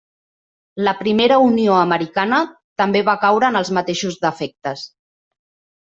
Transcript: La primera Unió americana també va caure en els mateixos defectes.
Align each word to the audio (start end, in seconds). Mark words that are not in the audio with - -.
La 0.87 0.93
primera 1.01 1.37
Unió 1.49 1.77
americana 1.83 2.41
també 2.83 3.05
va 3.13 3.17
caure 3.27 3.53
en 3.55 3.63
els 3.63 3.73
mateixos 3.79 4.21
defectes. 4.29 4.87